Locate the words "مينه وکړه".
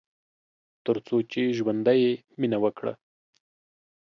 2.39-2.93